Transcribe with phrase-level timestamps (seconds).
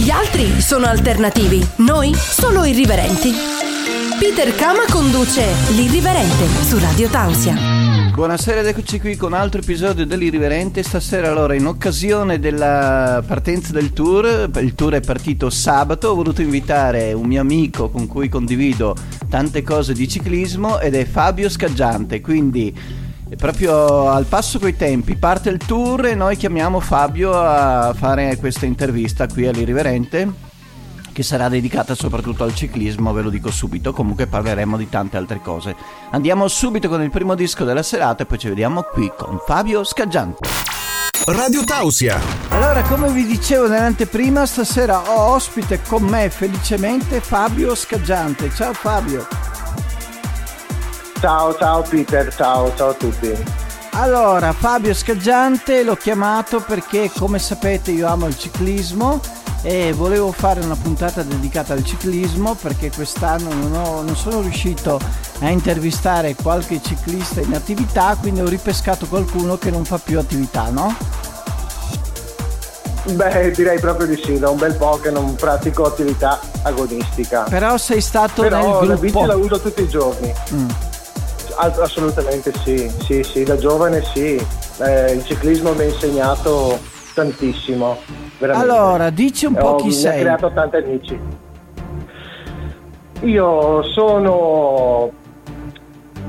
[0.00, 3.32] Gli altri sono alternativi, noi solo irriverenti.
[4.18, 5.44] Peter Kama conduce
[5.76, 7.54] L'Irriverente su Radio Tausia.
[8.14, 10.82] Buonasera ed eccoci qui con altro episodio dell'Irriverente.
[10.82, 16.40] Stasera allora in occasione della partenza del tour, il tour è partito sabato, ho voluto
[16.40, 18.96] invitare un mio amico con cui condivido
[19.28, 22.74] tante cose di ciclismo ed è Fabio Scaggiante, quindi
[23.36, 28.66] proprio al passo coi tempi parte il tour e noi chiamiamo Fabio a fare questa
[28.66, 30.48] intervista qui all'Irriverente
[31.12, 35.40] che sarà dedicata soprattutto al ciclismo, ve lo dico subito, comunque parleremo di tante altre
[35.42, 35.74] cose.
[36.10, 39.84] Andiamo subito con il primo disco della serata e poi ci vediamo qui con Fabio
[39.84, 40.48] Scaggiante.
[41.26, 42.18] Radio Tausia.
[42.48, 48.50] Allora, come vi dicevo nell'anteprima, stasera ho ospite con me felicemente Fabio Scaggiante.
[48.54, 49.26] Ciao Fabio.
[51.20, 53.30] Ciao, ciao Peter, ciao, ciao a tutti.
[53.90, 59.20] Allora, Fabio Scaggiante l'ho chiamato perché, come sapete, io amo il ciclismo
[59.60, 64.98] e volevo fare una puntata dedicata al ciclismo perché quest'anno non, ho, non, sono riuscito
[65.40, 70.70] a intervistare qualche ciclista in attività, quindi ho ripescato qualcuno che non fa più attività,
[70.70, 70.96] no?
[73.12, 77.42] Beh, direi proprio di sì, da un bel po' che non pratico attività agonistica.
[77.42, 78.86] Però sei stato Però nel gruppo.
[78.86, 80.32] la bici la uso tutti i giorni.
[80.54, 80.68] Mm.
[81.56, 84.44] Assolutamente sì, sì, sì, da giovane sì.
[84.78, 86.78] Eh, il ciclismo mi ha insegnato
[87.14, 87.98] tantissimo.
[88.38, 88.70] Veramente.
[88.70, 90.18] Allora, dici un po' Ho, chi sei.
[90.18, 91.20] Ho creato tanti amici.
[93.22, 95.10] Io sono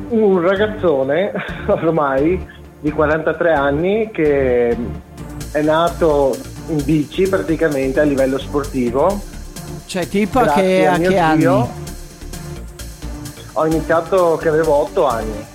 [0.09, 1.31] un ragazzone
[1.67, 2.45] ormai
[2.79, 4.75] di 43 anni che
[5.51, 6.35] è nato
[6.67, 9.19] in bici praticamente a livello sportivo.
[9.85, 11.79] Cioè, tipo che, a che anni?
[13.53, 15.45] Ho iniziato che avevo 8 anni.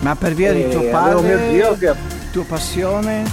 [0.00, 1.36] Ma per via di tuo padre?
[1.36, 1.94] Mio zio che...
[2.32, 3.24] Tua passione?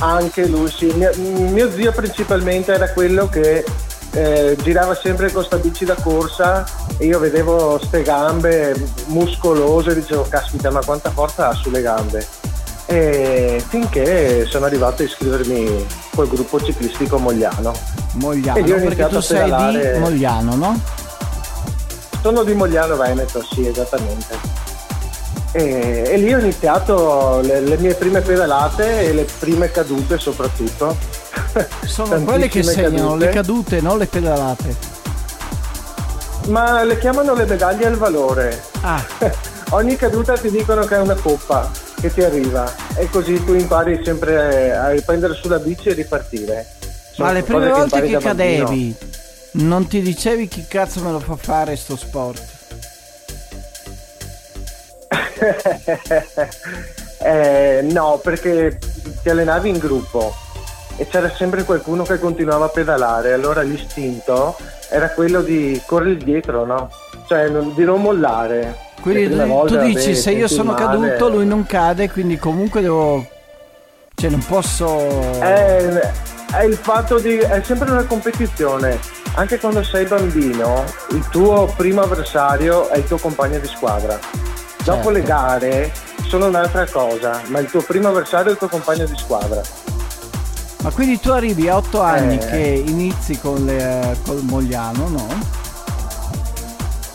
[0.00, 0.92] Anche lui, sì.
[0.94, 3.64] Mio, mio zio principalmente era quello che
[4.12, 6.64] eh, girava sempre con sta bici da corsa
[6.96, 8.74] e io vedevo ste gambe
[9.06, 12.26] muscolose e dicevo caspita ma quanta forza ha sulle gambe
[12.86, 17.72] e finché sono arrivato a iscrivermi col gruppo ciclistico Mogliano
[18.14, 20.80] Mogliano, perché tu sei di Mogliano, no?
[22.22, 24.66] Sono di Mogliano Veneto, sì, esattamente.
[25.52, 30.96] E, e, lì ho iniziato le, le, mie prime pedalate e le prime cadute soprattutto.
[31.86, 33.24] Sono quelle che segnano cadute.
[33.24, 34.76] le cadute, non le pedalate.
[36.48, 38.62] Ma le chiamano le medaglie al valore.
[38.82, 39.02] Ah.
[39.70, 41.70] Ogni caduta ti dicono che è una coppa
[42.00, 46.66] che ti arriva e così tu impari sempre a riprendere sulla bici e ripartire.
[47.12, 48.96] Sono Ma le prime volte che, che cadevi,
[49.58, 52.56] non ti dicevi chi cazzo me lo fa fare sto sport?
[57.22, 58.78] eh, no, perché
[59.22, 60.34] ti allenavi in gruppo
[60.96, 64.56] e c'era sempre qualcuno che continuava a pedalare, allora l'istinto
[64.90, 66.90] era quello di correre dietro, no?
[67.26, 68.86] Cioè non, di non mollare.
[69.00, 70.84] Quindi tu, tu dici se io sono male.
[70.84, 73.24] caduto lui non cade, quindi comunque devo...
[74.14, 75.38] Cioè non posso...
[75.38, 76.10] È,
[76.52, 77.36] è il fatto di...
[77.36, 78.98] è sempre una competizione.
[79.34, 84.18] Anche quando sei bambino, il tuo primo avversario è il tuo compagno di squadra
[84.88, 85.34] Dopo le certo.
[85.34, 85.92] gare
[86.28, 89.60] sono un'altra cosa, ma il tuo primo avversario è il tuo compagno di squadra.
[90.82, 92.46] Ma quindi tu arrivi a 8 anni eh.
[92.46, 95.26] che inizi con le, col Mogliano, no?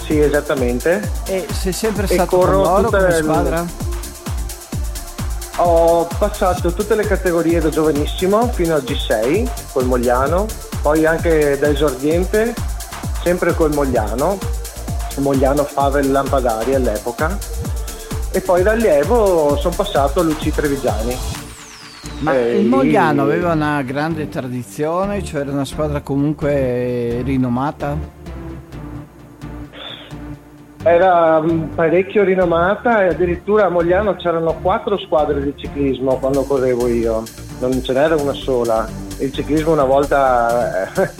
[0.06, 1.09] Sì, esattamente.
[1.25, 3.66] E sei sempre stato con loro come squadra?
[5.57, 10.45] Ho passato tutte le categorie da giovanissimo fino al G6 col Mogliano,
[10.83, 12.53] poi anche da esordiente
[13.23, 14.38] sempre col Mogliano,
[15.19, 17.38] Mogliano Favel Lampadari all'epoca
[18.29, 21.16] e poi dall'Evo sono passato a Luci Trevigiani.
[22.19, 27.95] Ma e il Mogliano aveva una grande tradizione, cioè era una squadra comunque rinomata?
[30.83, 36.89] Era mm, parecchio rinomata e addirittura a Mogliano c'erano quattro squadre di ciclismo quando correvo
[36.89, 37.23] io,
[37.59, 39.03] non ce n'era una sola.
[39.19, 41.12] Il ciclismo una volta eh,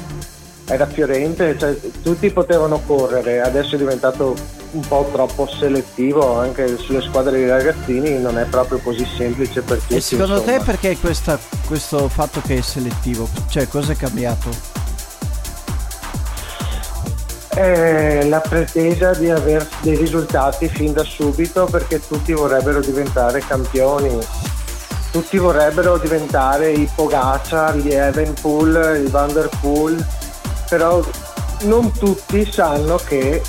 [0.66, 4.36] era fiorente, cioè, tutti potevano correre, adesso è diventato
[4.74, 9.78] un po' troppo selettivo anche sulle squadre di ragazzini, non è proprio così semplice per
[9.78, 9.96] tutti.
[9.96, 10.58] E secondo insomma.
[10.58, 13.28] te perché questa, questo fatto che è selettivo?
[13.50, 14.50] Cioè cosa è cambiato?
[17.50, 24.18] È la pretesa di avere dei risultati fin da subito perché tutti vorrebbero diventare campioni
[25.14, 30.04] tutti vorrebbero diventare i Pogacar, gli Evenpool, i Vanderpool
[30.68, 31.06] però
[31.66, 33.44] non tutti sanno che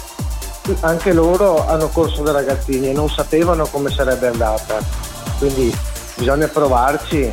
[0.80, 4.76] anche loro hanno corso da ragazzini e non sapevano come sarebbe andata.
[5.38, 5.74] Quindi
[6.16, 7.30] bisogna provarci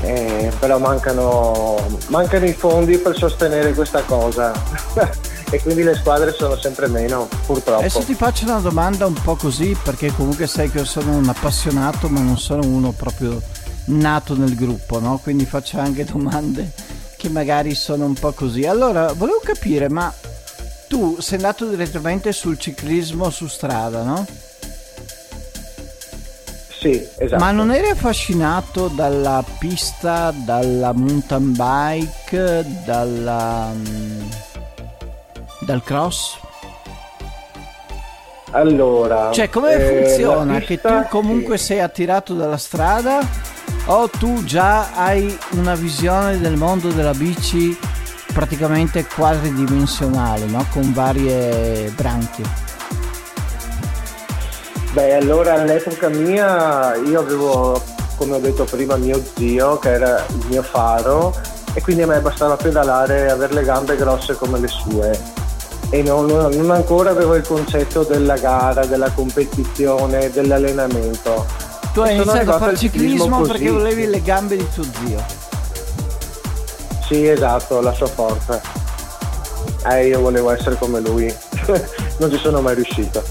[0.00, 1.76] eh, però mancano,
[2.08, 4.52] mancano i fondi per sostenere questa cosa
[5.54, 7.78] e quindi le squadre sono sempre meno purtroppo.
[7.78, 11.28] Adesso ti faccio una domanda un po' così perché comunque sai che io sono un
[11.28, 13.40] appassionato ma non sono uno proprio
[13.86, 15.20] nato nel gruppo, no?
[15.22, 16.72] quindi faccio anche domande
[17.16, 18.66] che magari sono un po' così.
[18.66, 20.12] Allora, volevo capire, ma
[20.88, 24.26] tu sei andato direttamente sul ciclismo su strada, no?
[26.80, 27.42] Sì, esatto.
[27.42, 34.20] Ma non eri affascinato dalla pista, dalla mountain bike, dalla, mm,
[35.64, 36.38] dal cross?
[38.50, 40.60] Allora, Cioè, come eh, funziona?
[40.60, 41.64] Che tu comunque sì.
[41.64, 43.18] sei attirato dalla strada
[43.86, 47.76] o tu già hai una visione del mondo della bici
[48.32, 50.64] praticamente quadridimensionale, no?
[50.70, 52.42] Con varie branche.
[54.92, 57.82] Beh, allora all'epoca mia io avevo,
[58.16, 61.34] come ho detto prima, mio zio che era il mio faro
[61.74, 65.18] e quindi a me bastava pedalare e avere le gambe grosse come le sue.
[65.90, 71.46] E non, non ancora avevo il concetto della gara, della competizione, dell'allenamento.
[71.92, 73.50] Tu hai iniziato a fare ciclismo così.
[73.52, 75.22] perché volevi le gambe di tuo zio.
[77.06, 78.60] Sì, esatto, la sua forza.
[79.90, 81.32] Eh, io volevo essere come lui.
[82.18, 83.22] non ci sono mai riuscito.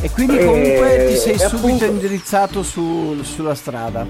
[0.00, 4.04] E quindi comunque E- ti sei subito appunto- indirizzato su- sulla strada.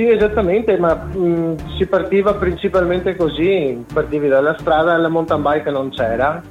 [0.00, 5.90] Sì, esattamente, ma mh, si partiva principalmente così, partivi dalla strada, la mountain bike non
[5.90, 6.42] c'era,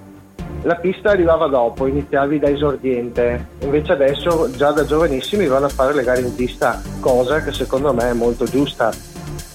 [0.62, 5.96] la pista arrivava dopo, iniziavi da esordiente, invece adesso già da giovanissimi vanno a fare
[5.96, 8.92] le gare in pista, cosa che secondo me è molto giusta,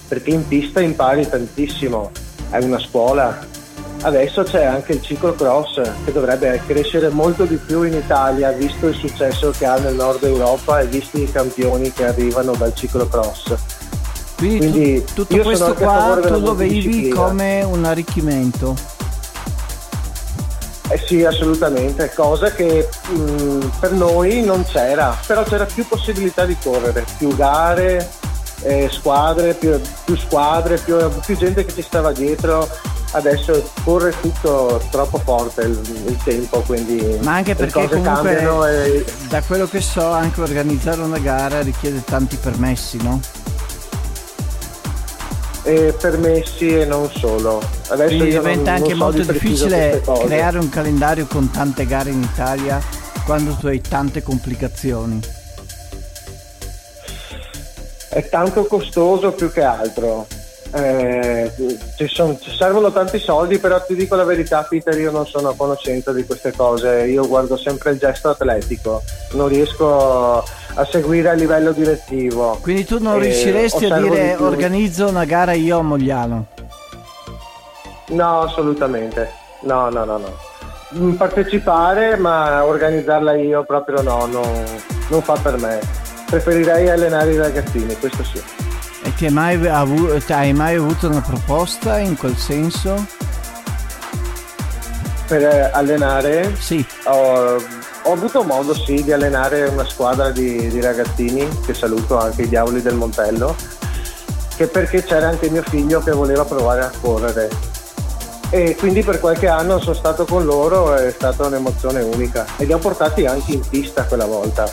[0.09, 2.11] perché in pista impari tantissimo,
[2.49, 3.53] è una scuola.
[4.01, 8.93] Adesso c'è anche il ciclocross che dovrebbe crescere molto di più in Italia, visto il
[8.93, 13.83] successo che ha nel nord Europa e visti i campioni che arrivano dal ciclocross.
[14.45, 18.75] Quindi, tu- Quindi tutto io sono questo qua tu lo vedi come un arricchimento.
[20.87, 26.55] Eh sì, assolutamente, cosa che mh, per noi non c'era, però c'era più possibilità di
[26.63, 28.07] correre, più gare,
[28.61, 30.95] eh, squadre, più, più squadre, più,
[31.25, 32.69] più gente che ci stava dietro.
[33.11, 38.41] Adesso corre tutto troppo forte il, il tempo, quindi Ma anche perché comunque
[38.75, 43.19] e da quello che so anche organizzare una gara richiede tanti permessi, no?
[45.65, 47.57] E permessi e non solo.
[47.87, 51.85] Adesso Quindi non- diventa non anche so molto di difficile creare un calendario con tante
[51.87, 52.79] gare in Italia
[53.25, 55.19] quando tu hai tante complicazioni.
[58.09, 60.27] È tanto costoso più che altro.
[60.71, 61.51] Eh,
[61.97, 65.49] ci, son- ci servono tanti soldi, però ti dico la verità, Peter, io non sono
[65.49, 67.05] a conoscenza di queste cose.
[67.07, 69.01] Io guardo sempre il gesto atletico,
[69.31, 70.43] non riesco
[70.75, 72.57] a seguire a livello direttivo.
[72.61, 76.47] Quindi tu non riusciresti a dire di organizzo una gara io a Mogliano.
[78.07, 79.31] No, assolutamente.
[79.61, 80.33] No, no, no, no.
[80.97, 84.63] Mm, Partecipare, ma organizzarla io proprio no, non,
[85.09, 85.79] non fa per me.
[86.29, 88.41] Preferirei allenare i ragazzini, questo sì.
[89.03, 93.05] E ti hai mai, avu- hai mai avuto una proposta in quel senso?
[95.27, 96.85] Per eh, allenare Sì.
[97.05, 97.57] Ho,
[98.07, 102.47] ho avuto modo sì di allenare una squadra di, di ragazzini, che saluto anche i
[102.47, 103.55] Diavoli del Montello,
[104.55, 107.49] che perché c'era anche mio figlio che voleva provare a correre.
[108.51, 112.73] E quindi per qualche anno sono stato con loro, è stata un'emozione unica e li
[112.73, 114.71] ho portati anche in pista quella volta,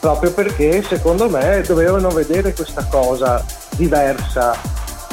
[0.00, 3.44] proprio perché secondo me dovevano vedere questa cosa
[3.76, 4.56] diversa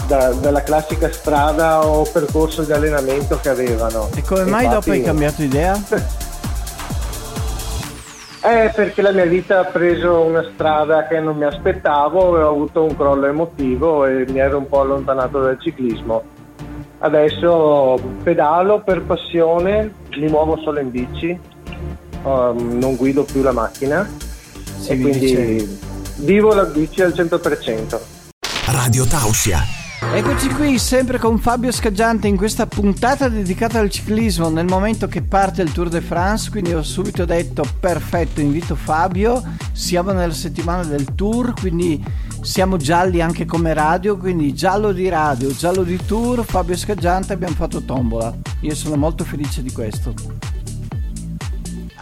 [0.07, 4.09] da- dalla classica strada o percorso di allenamento che avevano.
[4.15, 6.17] E come mai dopo hai Infatti- cambiato idea?
[8.41, 12.49] Eh, perché la mia vita ha preso una strada che non mi aspettavo e ho
[12.49, 16.23] avuto un crollo emotivo e mi ero un po' allontanato dal ciclismo.
[16.99, 21.37] Adesso pedalo per passione, mi muovo solo in bici,
[22.23, 24.09] um, non guido più la macchina
[24.79, 25.79] Sì, e quindi dicevi.
[26.17, 27.99] vivo la bici al 100%.
[28.67, 29.59] Radio Tausia.
[30.01, 35.21] Eccoci qui sempre con Fabio Scaggiante in questa puntata dedicata al ciclismo nel momento che
[35.21, 40.83] parte il Tour de France, quindi ho subito detto perfetto, invito Fabio, siamo nella settimana
[40.83, 42.01] del Tour, quindi
[42.41, 47.55] siamo gialli anche come radio, quindi giallo di radio, giallo di Tour, Fabio Scaggiante abbiamo
[47.55, 50.13] fatto tombola, io sono molto felice di questo.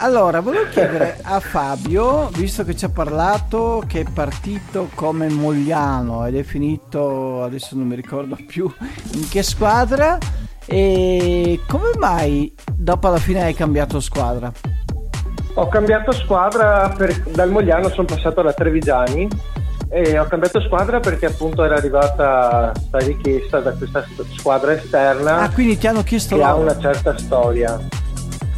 [0.00, 6.24] Allora, volevo chiedere a Fabio, visto che ci ha parlato che è partito come Mogliano
[6.24, 8.72] ed è finito, adesso non mi ricordo più
[9.14, 10.16] in che squadra,
[10.64, 14.52] e come mai dopo alla fine hai cambiato squadra?
[15.54, 19.28] Ho cambiato squadra, per- dal Mogliano sono passato alla Trevigiani
[19.90, 24.04] E ho cambiato squadra perché appunto era arrivata questa richiesta da questa
[24.36, 25.38] squadra esterna.
[25.38, 26.52] Ah, quindi ti hanno chiesto che loro.
[26.52, 27.80] ha una certa storia.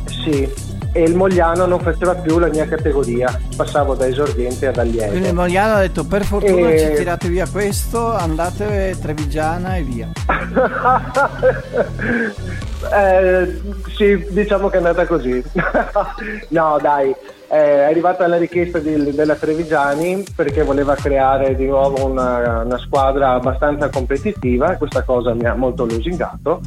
[0.06, 0.52] Sì,
[0.92, 5.11] e il Mogliano non faceva più la mia categoria, passavo da esordiente ad allievo.
[5.11, 9.82] Quindi il Mogliano ha detto per fortuna E- ci tirate via questo, andate Trevigiana e
[9.82, 10.09] via.
[12.92, 13.61] Eh,
[13.94, 15.42] sì, diciamo che è andata così.
[16.49, 17.11] no, dai,
[17.49, 22.78] eh, è arrivata la richiesta di- della Trevigiani perché voleva creare di nuovo una, una
[22.78, 26.61] squadra abbastanza competitiva questa cosa mi ha molto lusingato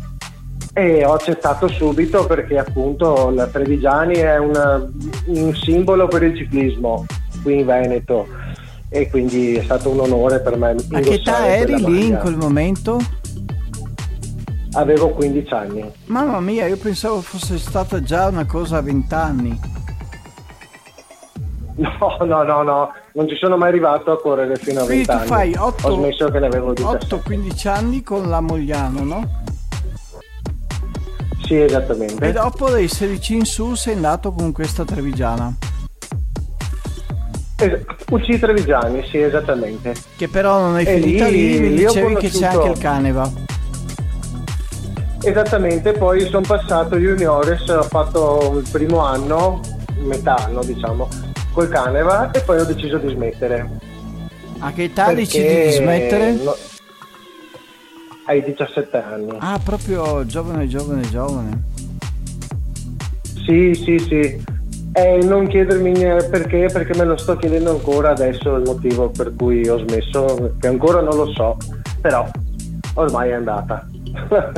[0.74, 4.84] e ho accettato subito perché appunto la Trevigiani è una-
[5.26, 7.06] un simbolo per il ciclismo
[7.44, 8.28] qui in Veneto
[8.90, 10.76] e quindi è stato un onore per me.
[10.92, 13.00] A che età eri lì in quel momento?
[14.76, 15.92] Avevo 15 anni.
[16.06, 19.60] Mamma mia, io pensavo fosse stata già una cosa a 20 anni.
[21.76, 25.12] No, no, no, no, non ci sono mai arrivato a correre fino a Quindi 20
[25.28, 25.54] tu anni.
[25.54, 27.16] fai 8, Ho smesso che ne avevo 17.
[27.16, 29.30] 8-15 anni con la Mogliano, no?
[31.46, 32.26] Sì, esattamente.
[32.26, 35.54] E dopo dai 16 in su sei andato con questa Trevigiana.
[37.58, 39.94] Es- UC Trevigiani, sì, esattamente.
[40.16, 43.30] Che però non è E finita lì- lì, mi dicevi che c'è anche il Caneva.
[45.22, 49.62] Esattamente, poi sono passato juniores, ho fatto il primo anno,
[50.00, 51.08] metà anno diciamo,
[51.54, 53.70] col Caneva e poi ho deciso di smettere.
[54.60, 56.32] A che età Perché decidi di smettere?
[56.34, 56.56] no-
[58.26, 59.36] ai 17 anni.
[59.40, 61.64] Ah, proprio giovane, giovane, giovane.
[63.46, 64.44] Sì, sì, sì.
[64.96, 65.92] E non chiedermi
[66.30, 70.68] perché, perché me lo sto chiedendo ancora adesso il motivo per cui ho smesso, che
[70.68, 71.58] ancora non lo so,
[72.00, 72.30] però
[72.94, 73.88] ormai è andata.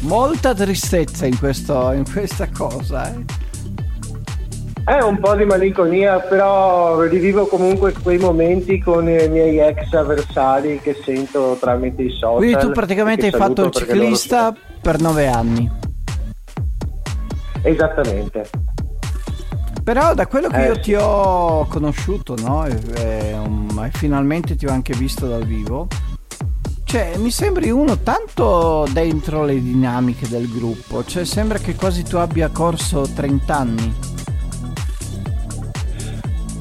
[0.00, 3.47] Molta tristezza in, questo, in questa cosa, eh.
[4.88, 10.80] È un po' di malinconia, però rivivo comunque quei momenti con i miei ex avversari
[10.80, 12.36] che sento tramite i social.
[12.38, 15.70] Quindi tu praticamente hai fatto il ciclista per nove anni.
[17.60, 18.48] Esattamente.
[19.84, 20.80] Però da quello che Eh, io sì.
[20.80, 22.64] ti ho conosciuto, no?
[22.64, 25.86] E, e, um, e finalmente ti ho anche visto dal vivo.
[26.84, 31.04] Cioè, mi sembri uno tanto dentro le dinamiche del gruppo.
[31.04, 33.94] Cioè, sembra che quasi tu abbia corso 30 anni.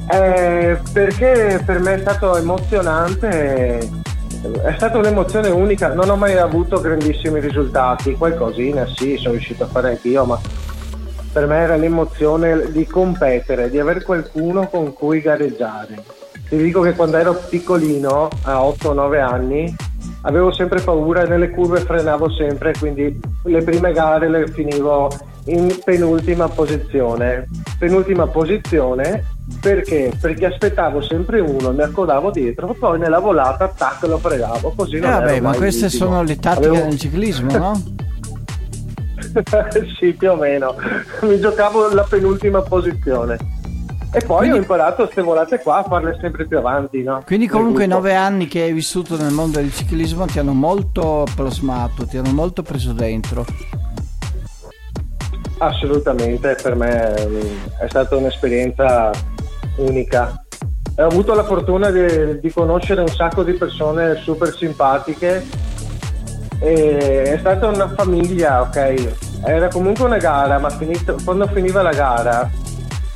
[0.09, 6.79] Eh, perché per me è stato emozionante, è stata un'emozione unica, non ho mai avuto
[6.79, 10.39] grandissimi risultati, qualcosina sì, sono riuscito a fare anch'io, ma
[11.33, 16.01] per me era l'emozione di competere, di avere qualcuno con cui gareggiare.
[16.47, 19.75] Ti dico che quando ero piccolino, a 8-9 anni,
[20.21, 25.11] avevo sempre paura e nelle curve frenavo sempre, quindi le prime gare le finivo
[25.45, 27.47] in penultima posizione.
[27.77, 30.11] Penultima posizione perché?
[30.19, 34.99] Perché aspettavo sempre uno, mi accodavo dietro, poi nella volata, tac, lo fregavo, così Eh,
[34.99, 36.05] non vabbè, ero ma queste l'ultimo.
[36.05, 37.83] sono le tattiche Avevo- del ciclismo, no?
[39.99, 40.75] sì, più o meno.
[41.21, 43.37] Mi giocavo la penultima posizione.
[44.11, 47.21] E poi Quindi- ho imparato queste volate qua a farle sempre più avanti, no?
[47.25, 51.25] Quindi comunque i nove anni che hai vissuto nel mondo del ciclismo ti hanno molto
[51.35, 53.45] plasmato, ti hanno molto preso dentro.
[55.59, 57.39] Assolutamente, per me mm,
[57.79, 59.09] è stata un'esperienza
[59.77, 60.43] unica.
[60.97, 65.45] Ho avuto la fortuna di, di conoscere un sacco di persone super simpatiche
[66.59, 69.15] e è stata una famiglia, ok?
[69.45, 72.49] Era comunque una gara, ma finito- quando finiva la gara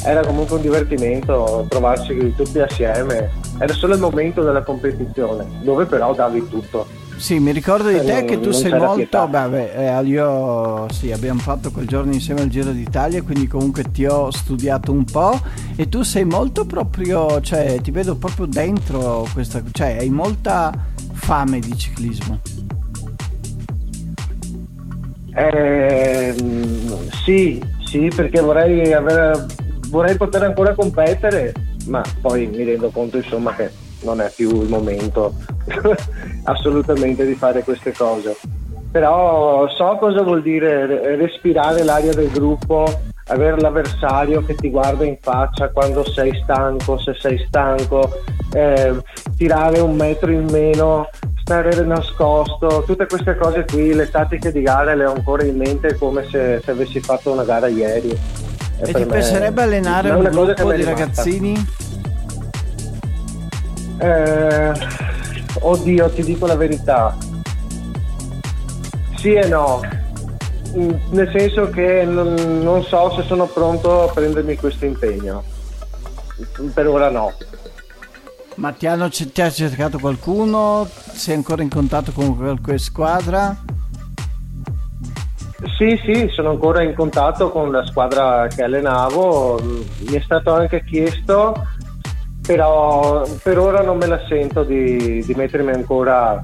[0.04, 3.32] era comunque un divertimento trovarsi tutti assieme.
[3.60, 6.88] Era solo il momento della competizione, dove però davi tutto.
[7.22, 9.28] Sì, mi ricordo di Eh, te non- che tu sei molto.
[9.28, 13.84] Beh, beh, eh, io sì, abbiamo fatto quel giorno insieme al Giro d'Italia, quindi comunque
[13.92, 15.40] ti ho studiato un po'.
[15.76, 19.62] E tu sei molto proprio, cioè, ti vedo proprio dentro questa.
[19.72, 20.74] cioè, hai molta
[21.14, 22.40] fame di ciclismo.
[25.36, 29.46] Ehm, sì, sì, perché vorrei, avere,
[29.90, 31.54] vorrei poter ancora competere,
[31.86, 33.70] ma poi mi rendo conto insomma che
[34.02, 35.34] non è più il momento
[36.44, 38.36] assolutamente di fare queste cose.
[38.92, 42.86] Però so cosa vuol dire re- respirare l'aria del gruppo,
[43.28, 48.22] avere l'avversario che ti guarda in faccia quando sei stanco, se sei stanco,
[48.54, 49.02] eh,
[49.38, 51.08] tirare un metro in meno,
[51.42, 55.96] stare nascosto, tutte queste cose qui, le tattiche di gara le ho ancora in mente
[55.96, 58.10] come se, se avessi fatto una gara ieri.
[58.10, 58.18] E,
[58.80, 60.84] per ti me piacerebbe allenare un gruppo di rimasta.
[60.84, 61.66] ragazzini?
[64.02, 64.72] Eh,
[65.60, 67.16] oddio, ti dico la verità.
[69.18, 69.82] Sì e no.
[70.76, 75.44] Mm, Nel senso che non, non so se sono pronto a prendermi questo impegno.
[76.74, 77.32] Per ora no.
[78.56, 80.88] Ma ti, hanno, ti ha cercato qualcuno?
[81.14, 83.56] Sei ancora in contatto con qualche squadra?
[85.78, 90.84] Sì, sì, sono ancora in contatto con la squadra che allenavo, mi è stato anche
[90.84, 91.54] chiesto,
[92.52, 96.44] però per ora non me la sento di, di mettermi ancora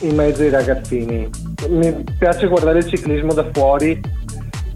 [0.00, 1.26] in mezzo ai ragazzini.
[1.70, 3.98] Mi piace guardare il ciclismo da fuori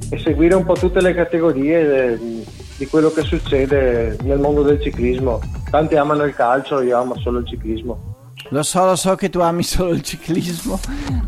[0.09, 5.40] e seguire un po' tutte le categorie di quello che succede nel mondo del ciclismo.
[5.70, 8.16] Tanti amano il calcio, io amo solo il ciclismo.
[8.49, 10.80] Lo so, lo so che tu ami solo il ciclismo,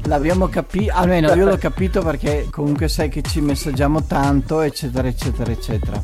[0.04, 5.52] l'abbiamo capito, almeno io l'ho capito perché comunque sai che ci messaggiamo tanto, eccetera, eccetera,
[5.52, 6.02] eccetera.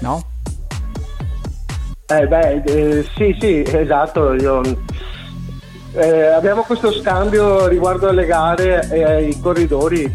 [0.00, 0.27] No?
[2.10, 4.62] Eh beh, eh, sì, sì, esatto, io,
[5.92, 10.10] eh, abbiamo questo scambio riguardo alle gare e ai corridori,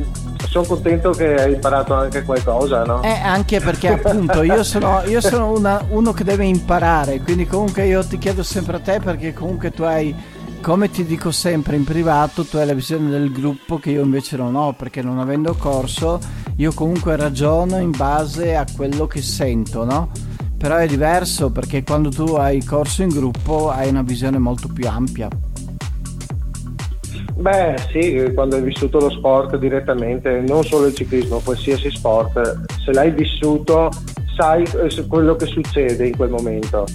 [0.49, 3.03] sono contento che hai imparato anche qualcosa, no?
[3.03, 7.85] Eh, anche perché appunto io sono, io sono una, uno che deve imparare, quindi comunque
[7.85, 10.15] io ti chiedo sempre a te perché comunque tu hai,
[10.61, 14.35] come ti dico sempre in privato, tu hai la visione del gruppo che io invece
[14.35, 16.19] non ho, perché non avendo corso
[16.55, 20.09] io comunque ragiono in base a quello che sento, no?
[20.63, 24.87] Però è diverso perché quando tu hai corso in gruppo hai una visione molto più
[24.87, 25.27] ampia.
[27.35, 32.93] Beh sì, quando hai vissuto lo sport direttamente, non solo il ciclismo, qualsiasi sport, se
[32.93, 33.89] l'hai vissuto
[34.37, 36.85] sai eh, quello che succede in quel momento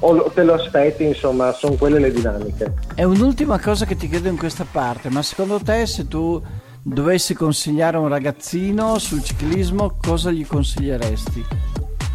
[0.00, 2.74] o te lo aspetti, insomma, sono quelle le dinamiche.
[2.96, 6.42] E un'ultima cosa che ti chiedo in questa parte, ma secondo te se tu
[6.82, 11.71] dovessi consigliare a un ragazzino sul ciclismo, cosa gli consiglieresti?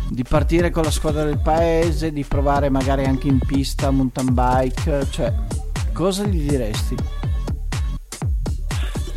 [0.10, 5.08] Di partire con la squadra del paese, di provare magari anche in pista mountain bike,
[5.10, 5.34] cioè
[5.94, 6.96] cosa gli diresti?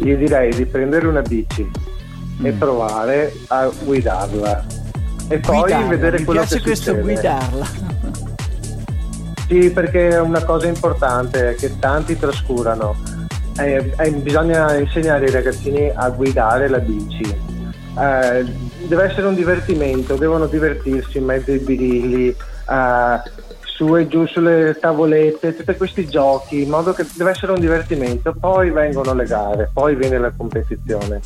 [0.01, 1.69] gli direi di prendere una bici
[2.41, 2.47] mm.
[2.47, 4.67] e provare a guidarla
[5.29, 7.13] e guidarla, poi vedere mi quello piace che questo succede.
[7.13, 7.67] guidarla
[9.47, 12.97] sì perché è una cosa importante che tanti trascurano
[13.59, 17.23] eh, eh, bisogna insegnare ai ragazzini a guidare la bici
[17.99, 23.23] eh, deve essere un divertimento devono divertirsi in mezzo ai birilli eh,
[23.81, 28.35] su e giù sulle tavolette, tutti questi giochi, in modo che deve essere un divertimento,
[28.39, 31.21] poi vengono le gare, poi viene la competizione.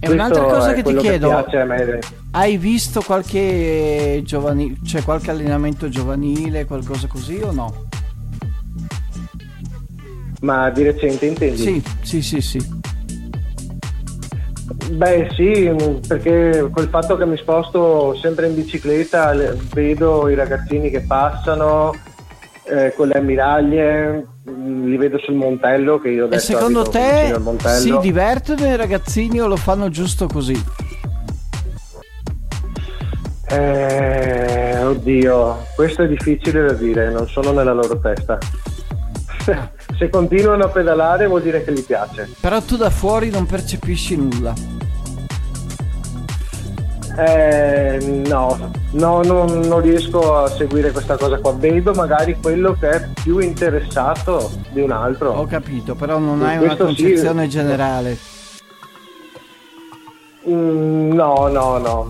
[0.00, 1.98] E un'altra cosa che ti chiedo, me.
[2.32, 7.84] hai visto qualche giovanile, cioè qualche allenamento giovanile, qualcosa così o no?
[10.40, 11.56] Ma di recente intendi?
[11.56, 12.85] Sì, sì, sì, sì.
[14.90, 15.74] Beh sì,
[16.06, 21.92] perché col fatto che mi sposto sempre in bicicletta le- vedo i ragazzini che passano
[22.64, 26.98] eh, con le ammiraglie, mh, li vedo sul Montello che io E adesso secondo abito
[26.98, 30.60] te si divertono i ragazzini o lo fanno giusto così?
[33.48, 38.38] Eh, oddio, questo è difficile da dire, non sono nella loro testa.
[39.96, 42.28] Se continuano a pedalare vuol dire che gli piace.
[42.40, 44.52] Però tu da fuori non percepisci nulla.
[47.18, 51.52] Eh, no, no non, non riesco a seguire questa cosa qua.
[51.52, 55.30] Vedo magari quello che è più interessato di un altro.
[55.32, 57.02] Ho capito, però non hai una questo sì.
[57.02, 58.18] concezione generale.
[60.48, 62.08] Mm, no, no, no,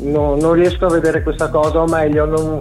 [0.00, 2.58] No, Non riesco a vedere questa cosa, o meglio, non,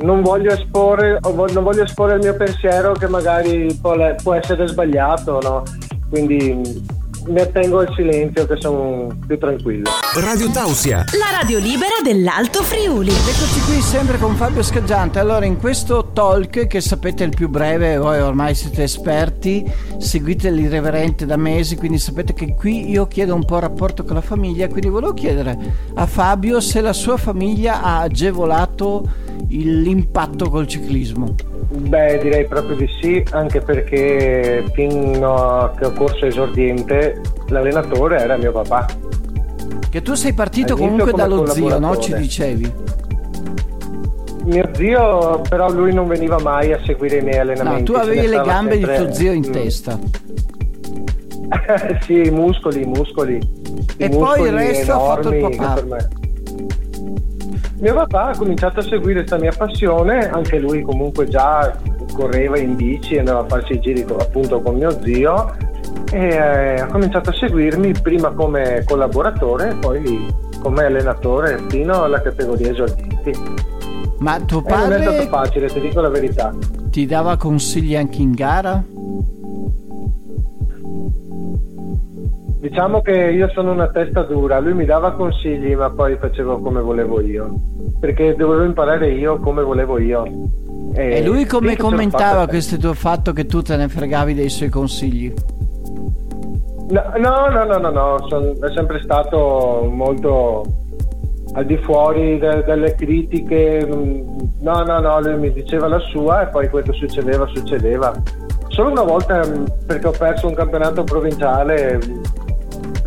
[0.00, 5.38] non voglio esporre, non voglio esporre il mio pensiero che magari può, può essere sbagliato,
[5.42, 5.62] no?
[6.08, 6.82] Quindi
[7.28, 9.90] mi attengo al silenzio che sono più tranquillo.
[10.14, 13.10] Radio Tausia, La radio libera dell'Alto Friuli.
[13.10, 15.18] Eccoci qui sempre con Fabio Scaggiante.
[15.18, 19.64] Allora, in questo talk, che sapete è il più breve, voi ormai siete esperti,
[19.98, 24.14] seguite l'irreverente da mesi, quindi sapete che qui io chiedo un po' il rapporto con
[24.14, 25.56] la famiglia, quindi volevo chiedere
[25.94, 29.06] a Fabio se la sua famiglia ha agevolato
[29.48, 31.34] l'impatto col ciclismo.
[31.70, 38.36] Beh, direi proprio di sì, anche perché fino a che ho corso esordiente l'allenatore era
[38.38, 38.86] mio papà.
[39.90, 41.96] Che tu sei partito All'inizio comunque dallo zio, no?
[41.98, 42.72] Ci dicevi.
[44.44, 47.84] Mio zio, però lui non veniva mai a seguire i miei No, allenamenti.
[47.84, 49.52] tu se avevi le gambe di sempre- tuo zio in Mm.
[49.52, 49.98] testa.
[52.00, 53.36] sì, i muscoli, i muscoli.
[53.98, 55.84] E I poi muscoli il resto ha fatto il papà.
[57.80, 61.76] Mio papà ha cominciato a seguire questa mia passione, anche lui comunque già
[62.12, 65.54] correva in bici, andava a farsi i giri con- appunto con mio zio
[66.10, 70.26] e eh, ha cominciato a seguirmi prima come collaboratore e poi
[70.60, 73.32] come allenatore fino alla categoria esordienti.
[74.18, 76.52] Ma tuo E non è stato padre facile, ti dico la verità.
[76.90, 78.82] ti dava consigli anche in gara?
[82.58, 86.80] Diciamo che io sono una testa dura, lui mi dava consigli ma poi facevo come
[86.80, 87.52] volevo io,
[88.00, 90.24] perché dovevo imparare io come volevo io.
[90.94, 95.32] E, lui come commentava questo tuo fatto che tu te ne fregavi dei suoi consigli?
[96.90, 98.26] No, no, no, no, no, no.
[98.28, 100.64] Son, è sempre stato molto
[101.52, 103.86] al di fuori de- delle critiche.
[104.60, 108.12] No, no, no, lui mi diceva la sua e poi quello succedeva, succedeva.
[108.68, 111.98] Solo una volta mm, perché ho perso un campionato provinciale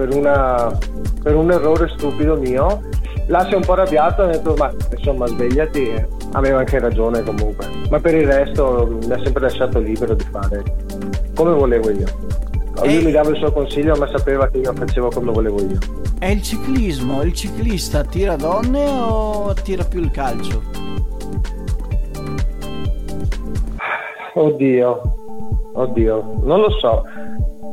[0.02, 0.76] per, una,
[1.22, 2.82] per un errore stupido mio.
[3.28, 6.20] Là si è un po' arrabbiato e ha detto ma insomma svegliati.
[6.32, 7.68] Aveva anche ragione comunque.
[7.90, 10.64] Ma per il resto mi ha sempre lasciato libero di fare
[11.36, 12.08] come volevo io.
[12.78, 13.04] Lui e...
[13.04, 15.78] mi dava il suo consiglio ma sapeva che io facevo come volevo io.
[16.18, 20.62] È il ciclismo, il ciclista tira donne o tira più il calcio?
[24.34, 25.02] Oddio,
[25.74, 27.04] oddio, non lo so.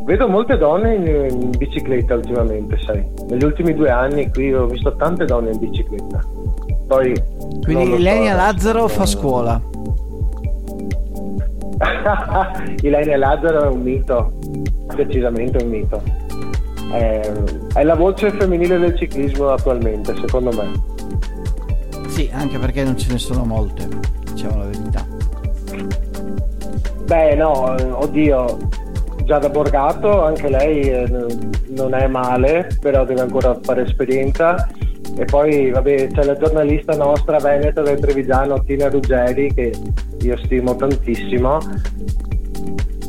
[0.08, 3.06] Vedo molte donne in, in, bicicletta ultimamente, sai.
[3.28, 6.24] Negli ultimi due anni qui ho visto tante donne in bicicletta.
[6.86, 7.12] Poi,
[7.62, 9.60] Quindi Lenia so, Lazzaro fa scuola.
[12.80, 14.32] Ilenia Lazzaro è un mito,
[14.96, 16.02] decisamente un mito.
[16.90, 17.30] È,
[17.74, 20.72] è, la voce femminile del ciclismo attualmente, secondo me.
[22.08, 23.86] Sì, anche perché non ce ne sono molte,
[24.32, 25.06] diciamo la verità.
[27.04, 28.56] Beh, no, oddio,
[29.28, 31.06] già da Borgato, anche lei eh,
[31.68, 34.66] non è male, però deve ancora fare esperienza.
[35.18, 39.72] E poi, vabbè, c'è la giornalista nostra veneta del Trevigiano, Tina Ruggeri, che
[40.22, 41.58] io stimo tantissimo.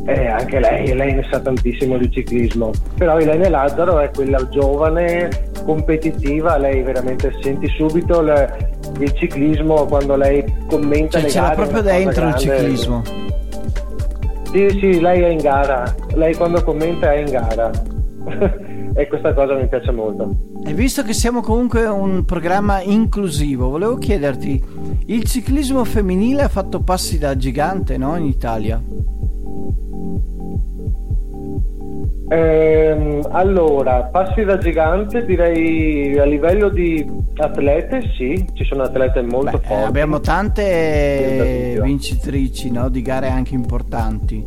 [0.06, 2.72] E anche lei, lei ne sa tantissimo di ciclismo.
[2.98, 5.30] Però Ilene Lazzaro è quella giovane
[5.64, 11.56] competitiva lei veramente senti subito le, il ciclismo quando lei commenta cioè, le ce gare
[11.56, 13.29] proprio dentro il ciclismo
[14.52, 15.96] sì sì lei è in gara.
[16.14, 17.72] Lei quando commenta è in gara.
[18.92, 20.36] E questa cosa mi piace molto.
[20.66, 24.62] E visto che siamo comunque un programma inclusivo volevo chiederti
[25.06, 28.82] il ciclismo femminile ha fatto passi da gigante no, in Italia?
[32.30, 39.58] Ehm, allora, passi da gigante direi a livello di atlete sì, ci sono atlete molto
[39.58, 39.84] Beh, forti.
[39.84, 44.44] Abbiamo tante vincitrici no, di gare anche importanti.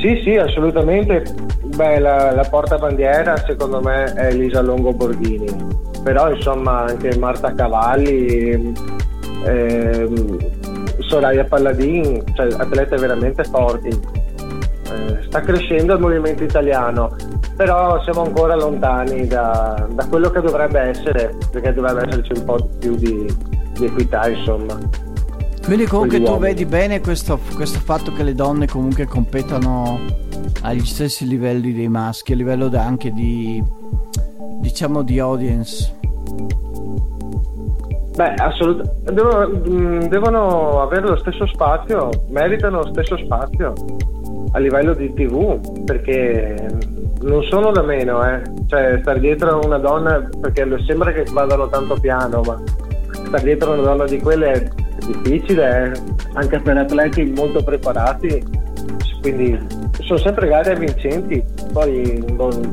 [0.00, 1.24] Sì, sì, assolutamente.
[1.64, 8.74] Beh, la, la portabandiera secondo me è Elisa Longo Borghini però insomma anche Marta Cavalli,
[9.46, 10.38] ehm,
[10.98, 14.22] Soraya Palladin, cioè atlete veramente forti.
[14.94, 17.16] Eh, sta crescendo il movimento italiano,
[17.56, 22.68] però siamo ancora lontani da, da, quello che dovrebbe essere, perché dovrebbe esserci un po'
[22.78, 23.26] più di,
[23.72, 24.78] di equità, insomma.
[25.64, 29.98] Quindi comunque tu vedi bene questo, questo, fatto che le donne comunque competano
[30.62, 33.62] agli stessi livelli dei maschi, a livello anche di
[34.60, 35.96] diciamo di audience?
[38.14, 39.12] Beh, assolutamente.
[39.12, 43.72] Devono, mm, devono, avere lo stesso spazio, meritano lo stesso spazio
[44.54, 46.54] a livello di TV, perché
[47.22, 48.40] non sono da meno, eh.
[48.68, 52.62] Cioè, stare dietro a una donna, perché sembra che vadano tanto piano, ma
[53.26, 54.68] stare dietro a una donna di quelle è
[55.06, 56.00] difficile, eh.
[56.34, 58.42] anche per atleti molto preparati.
[59.20, 59.58] Quindi
[60.02, 61.42] sono sempre gare vincenti.
[61.72, 62.70] Poi non,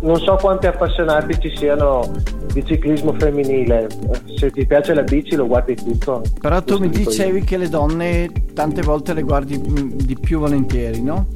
[0.00, 2.02] non so quanti appassionati ci siano
[2.54, 3.88] di ciclismo femminile.
[4.36, 6.22] Se ti piace la bici lo guardi tutto.
[6.40, 7.44] Però tu mi dicevi io.
[7.44, 11.26] che le donne tante volte le guardi mm, di più volentieri, no?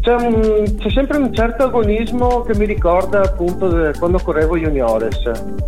[0.00, 5.18] C'è, un, c'è, sempre un certo agonismo che mi ricorda appunto quando correvo juniores.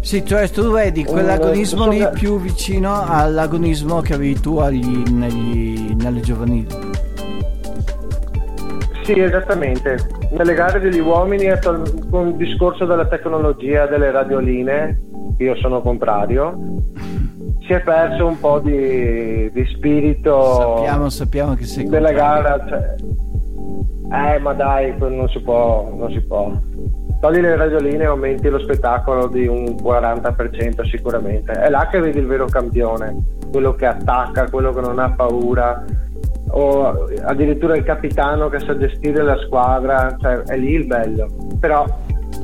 [0.00, 5.94] Sì, cioè tu vedi quell'agonismo un, lì più vicino all'agonismo che avevi tu agli, negli,
[5.94, 6.89] nelle giovanili.
[9.02, 9.98] Sì, esattamente.
[10.30, 11.46] Nelle gare degli uomini
[12.10, 15.00] con il discorso della tecnologia delle radioline,
[15.38, 16.56] io sono contrario,
[17.70, 22.64] si è perso un po' di, di spirito sappiamo, sappiamo che sei della gara.
[22.68, 22.94] Cioè,
[24.12, 26.52] eh, ma dai, non si può, non si può.
[27.20, 31.52] Togli le radioline e aumenti lo spettacolo di un 40% sicuramente.
[31.52, 33.14] È là che vedi il vero campione,
[33.52, 35.84] quello che attacca, quello che non ha paura
[36.52, 41.28] o addirittura il capitano che sa gestire la squadra, cioè è lì il bello.
[41.58, 41.86] Però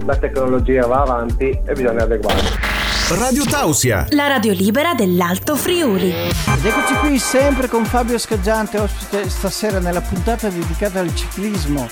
[0.05, 2.75] la tecnologia va avanti e bisogna adeguarsi.
[3.09, 6.09] Radio Tausia, la radio libera dell'Alto Friuli.
[6.11, 11.89] Ed eccoci qui sempre con Fabio Scaggiante, ospite stasera nella puntata dedicata al ciclismo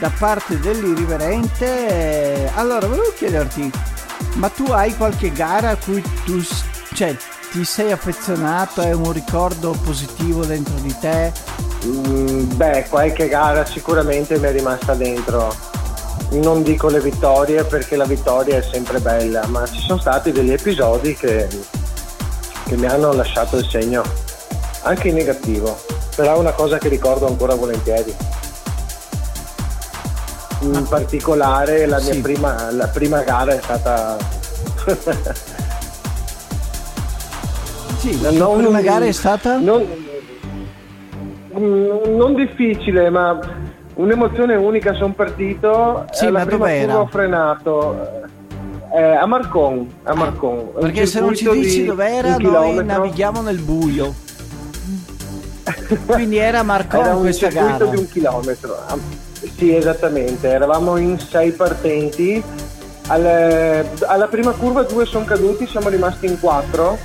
[0.00, 2.50] da parte dell'irriverente.
[2.54, 3.70] Allora, volevo chiederti,
[4.36, 6.40] ma tu hai qualche gara a cui tu
[6.94, 7.14] cioè,
[7.54, 11.32] ti sei affezionato, è un ricordo positivo dentro di te
[11.86, 15.54] Mm, beh, qualche gara sicuramente mi è rimasta dentro.
[16.30, 20.50] Non dico le vittorie perché la vittoria è sempre bella, ma ci sono stati degli
[20.52, 21.46] episodi che,
[22.64, 24.02] che mi hanno lasciato il segno,
[24.84, 25.78] anche in negativo,
[26.16, 28.16] però è una cosa che ricordo ancora volentieri.
[30.60, 32.20] In particolare la mia Sì.
[32.22, 34.16] prima, la prima gara è stata
[38.04, 39.56] Sì, la Non- prima gara è stata?
[39.58, 39.82] Non,
[41.58, 43.38] mm, non difficile, ma
[43.94, 44.92] un'emozione unica.
[44.92, 46.04] Sono partito.
[46.12, 48.22] Sì, eh, la ma prima curva ho frenato.
[48.94, 50.58] eh, a Marcon, a Marcon.
[50.74, 54.14] Un Perché se non ci dici di dov'era, noi navighiamo nel buio.
[56.06, 57.84] Quindi era Marcon Era questa gara.
[57.86, 58.76] di un chilometro.
[58.86, 58.96] Ah,
[59.56, 60.48] Sì, esattamente.
[60.48, 62.42] Eravamo in sei partenti.
[63.08, 66.96] Alle- alla prima curva due sono caduti, siamo rimasti in quattro.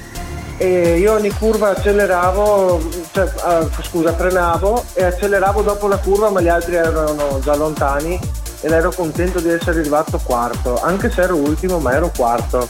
[0.61, 2.81] E io ogni curva acceleravo,
[3.13, 8.19] cioè, ah, scusa, frenavo e acceleravo dopo la curva, ma gli altri erano già lontani
[8.59, 12.67] ed ero contento di essere arrivato quarto, anche se ero ultimo, ma ero quarto.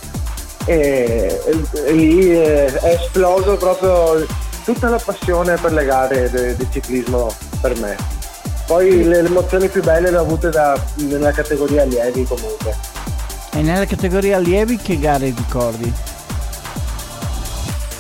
[0.66, 4.24] E, e- e lì eh, è esploso proprio
[4.64, 7.98] tutta la passione per le gare di ciclismo per me.
[8.68, 12.76] Poi le, le emozioni più belle le ho avute da- nella categoria allievi comunque.
[13.52, 15.92] E nella categoria allievi che gare ricordi?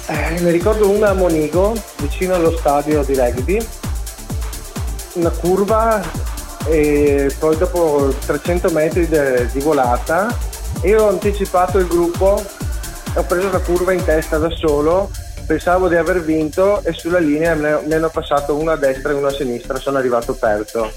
[0.09, 3.63] Eh, ne ricordo una a Monigo, vicino allo stadio di rugby,
[5.13, 6.01] una curva
[6.65, 10.27] e poi dopo 300 metri de- di volata
[10.83, 12.43] io ho anticipato il gruppo
[13.15, 15.09] ho preso la curva in testa da solo,
[15.45, 19.27] pensavo di aver vinto e sulla linea ne hanno passato uno a destra e uno
[19.27, 20.91] a sinistra, sono arrivato terzo.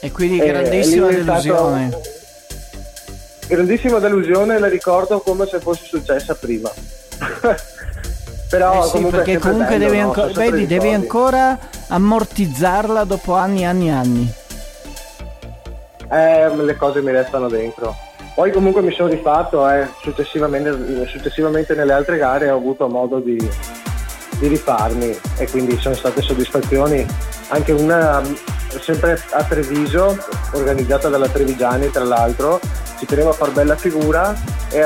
[0.00, 1.98] E quindi Eh, grandissima stato- delusione.
[3.46, 6.70] Grandissima delusione, la ricordo come se fosse successa prima.
[8.48, 11.58] Però Eh sì, comunque perché comunque devi, anco- vedi, devi ancora
[11.88, 14.32] ammortizzarla dopo anni e anni e anni.
[16.10, 17.94] Eh, le cose mi restano dentro.
[18.34, 23.36] Poi comunque mi sono rifatto, eh, successivamente, successivamente nelle altre gare ho avuto modo di,
[23.36, 27.04] di rifarmi e quindi sono state soddisfazioni.
[27.48, 28.22] Anche una
[28.80, 30.16] sempre a Treviso,
[30.52, 32.60] organizzata dalla Trevigiani tra l'altro,
[32.98, 34.36] ci tenevo a far bella figura
[34.70, 34.84] e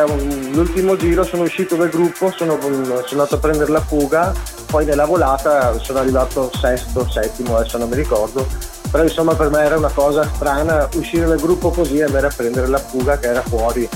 [0.52, 4.32] l'ultimo giro sono uscito dal gruppo, sono, sono andato a prendere la fuga,
[4.66, 8.46] poi nella volata sono arrivato sesto, settimo, adesso non mi ricordo,
[8.90, 12.32] però insomma per me era una cosa strana uscire dal gruppo così e andare a
[12.34, 13.88] prendere la fuga che era fuori.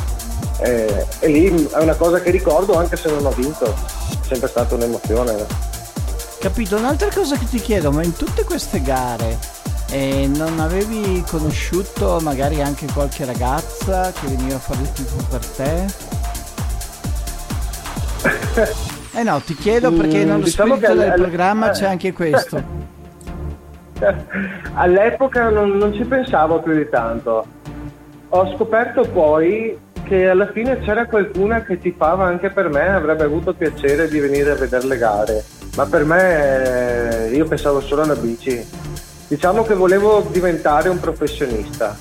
[0.58, 4.48] Eh, e lì è una cosa che ricordo anche se non ho vinto, è sempre
[4.48, 5.46] stata un'emozione.
[6.40, 6.76] Capito?
[6.76, 9.55] Un'altra cosa che ti chiedo, ma in tutte queste gare
[9.90, 15.46] eh, non avevi conosciuto magari anche qualche ragazza che veniva a fare il tifo per
[15.46, 15.84] te?
[19.14, 21.72] Eh no, ti chiedo perché Mm, nello diciamo spirito del programma eh.
[21.72, 22.62] c'è anche questo.
[24.74, 27.46] All'epoca non, non ci pensavo più di tanto.
[28.28, 33.54] Ho scoperto poi che alla fine c'era qualcuna che tifava anche per me, avrebbe avuto
[33.54, 35.44] piacere di venire a vedere le gare,
[35.76, 38.64] ma per me eh, io pensavo solo alla bici.
[39.28, 41.96] Diciamo che volevo diventare un professionista.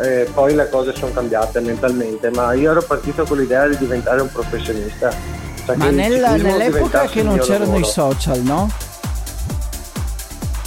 [0.00, 4.20] Eh, poi le cose sono cambiate mentalmente, ma io ero partito con l'idea di diventare
[4.22, 5.10] un professionista.
[5.64, 7.84] Cioè Ma che nella- nell'epoca che non c'erano i lavoro.
[7.84, 8.70] social, no?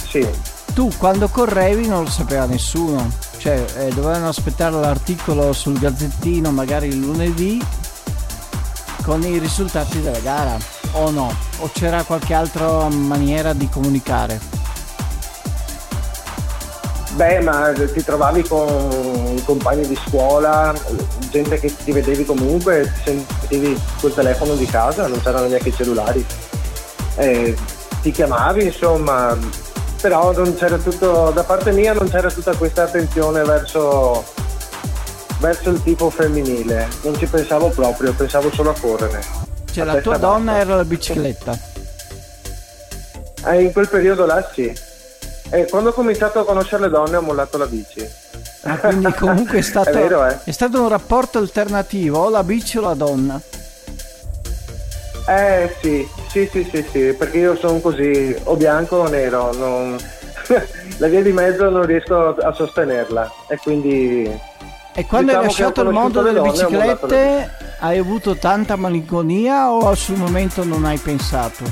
[0.08, 0.26] Sì,
[0.72, 6.86] Tu quando correvi non lo sapeva nessuno, cioè eh, dovevano aspettare l'articolo sul gazzettino magari
[6.88, 7.60] il lunedì
[9.02, 10.56] con i risultati della gara,
[10.92, 11.34] o no?
[11.58, 14.38] O c'era qualche altra maniera di comunicare?
[17.18, 20.72] Beh, ma ti trovavi con compagni di scuola,
[21.30, 25.74] gente che ti vedevi comunque, ti sentivi col telefono di casa, non c'erano neanche i
[25.74, 26.24] cellulari.
[27.16, 27.56] Eh,
[28.02, 29.36] ti chiamavi, insomma,
[30.00, 34.24] però non c'era tutto, da parte mia non c'era tutta questa attenzione verso,
[35.40, 39.20] verso il tipo femminile, non ci pensavo proprio, pensavo solo a correre.
[39.72, 40.64] Cioè A la tua donna bassa.
[40.64, 41.58] era la bicicletta.
[43.46, 44.86] Eh, in quel periodo là sì.
[45.50, 48.06] E quando ho cominciato a conoscere le donne ho mollato la bici.
[48.62, 50.38] Ah, quindi comunque è stato, È vero, eh.
[50.44, 53.40] è stato un rapporto alternativo, o la bici o la donna.
[55.26, 59.96] Eh sì, sì, sì, sì, sì, perché io sono così, o bianco o nero, non-
[60.98, 64.22] la via di mezzo non riesco a sostenerla e quindi
[64.94, 69.94] E quando Diciamo hai lasciato il mondo delle donne, biciclette hai avuto tanta malinconia o
[69.94, 71.64] sul momento non hai pensato?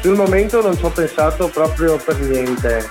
[0.00, 2.88] Sul momento non ci ho pensato proprio per niente.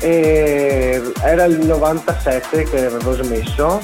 [0.00, 3.80] E era il 97 che avevo smesso.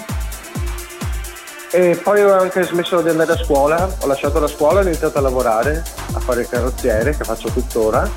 [1.71, 4.87] E poi ho anche smesso di andare a scuola, ho lasciato la scuola e ho
[4.89, 8.11] iniziato a lavorare, a fare il carrozziere che faccio tuttora.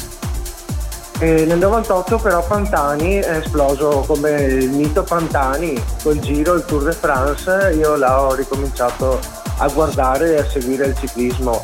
[1.20, 6.84] E nel 98 però Pantani è esploso come il mito Pantani, col giro, il Tour
[6.84, 9.22] de France, io là ho ricominciato
[9.60, 11.64] a guardare e a seguire il ciclismo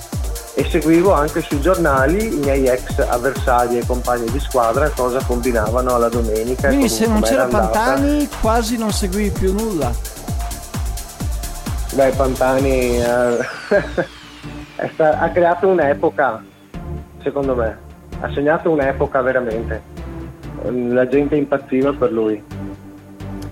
[0.54, 5.96] e seguivo anche sui giornali i miei ex avversari e compagni di squadra cosa combinavano
[5.96, 6.68] alla domenica.
[6.68, 9.92] Quindi se non c'era Pantani quasi non seguivi più nulla.
[11.94, 13.38] Beh, Pantani eh,
[14.94, 16.44] sta- ha creato un'epoca,
[17.22, 17.78] secondo me
[18.20, 19.82] ha segnato un'epoca veramente.
[20.64, 22.51] La gente impazziva per lui.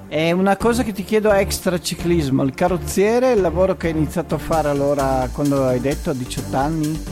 [0.09, 4.33] È una cosa che ti chiedo extra ciclismo, il carrozziere, il lavoro che hai iniziato
[4.33, 7.05] a fare allora quando hai detto a 18 anni?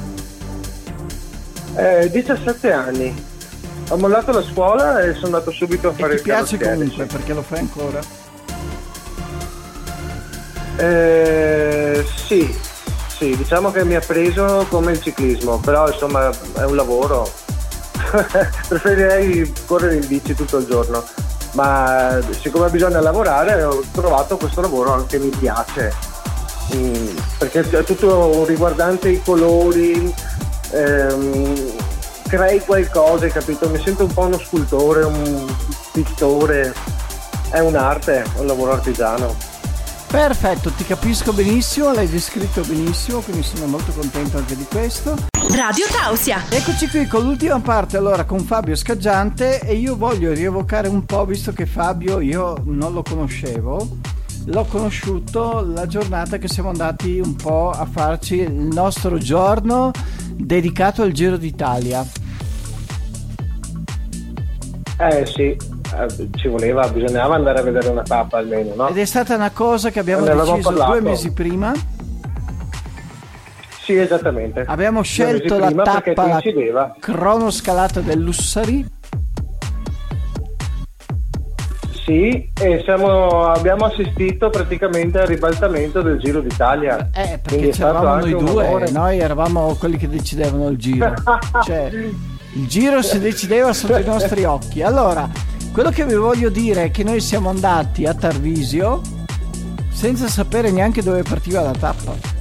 [1.76, 3.16] Eh, 17 anni.
[3.90, 6.58] Ho mollato la scuola e sono andato subito a fare e ti il carrozziere.
[6.58, 8.00] piace comunque perché lo fai ancora?
[10.78, 12.52] Eh, sì,
[13.08, 17.32] sì, diciamo che mi ha preso come il ciclismo, però insomma è un lavoro,
[18.68, 21.04] preferirei correre in bici tutto il giorno,
[21.58, 25.92] ma siccome bisogna lavorare ho trovato questo lavoro che mi piace,
[26.76, 30.14] mm, perché è tutto riguardante i colori,
[30.72, 31.72] ehm,
[32.28, 33.68] crei qualcosa, capito?
[33.70, 35.56] Mi sento un po' uno scultore, un
[35.92, 36.74] pittore,
[37.50, 39.36] è un'arte, è un lavoro artigiano.
[40.06, 45.16] Perfetto, ti capisco benissimo, l'hai descritto benissimo, quindi sono molto contento anche di questo.
[45.56, 46.44] Radio Tausia.
[46.50, 51.26] Eccoci qui con l'ultima parte allora con Fabio Scaggiante e io voglio rievocare un po'
[51.26, 53.98] visto che Fabio io non lo conoscevo.
[54.46, 59.92] L'ho conosciuto la giornata che siamo andati un po' a farci il nostro giorno
[60.34, 62.06] dedicato al Giro d'Italia.
[65.00, 68.88] Eh sì, eh, ci voleva, bisognava andare a vedere una tappa almeno, no?
[68.90, 71.74] Ed è stata una cosa che abbiamo deciso due mesi prima.
[73.88, 74.66] Sì, esattamente.
[74.68, 76.42] Abbiamo scelto la tappa
[76.74, 78.86] la cronoscalata del Lussari.
[82.04, 87.10] Sì, e siamo, abbiamo assistito praticamente al ribaltamento del Giro d'Italia.
[87.14, 91.14] Eh, perché c'eravamo noi due, noi eravamo quelli che decidevano il giro.
[91.64, 94.82] cioè, il giro si decideva sotto i nostri occhi.
[94.82, 95.30] Allora,
[95.72, 99.00] quello che vi voglio dire è che noi siamo andati a Tarvisio
[99.90, 102.37] senza sapere neanche dove partiva la tappa.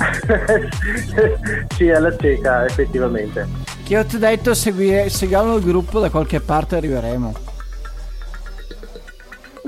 [1.76, 3.46] sì, alla cieca, effettivamente.
[3.84, 7.48] Che ho ti detto, seguire, seguiamo il gruppo, da qualche parte arriveremo.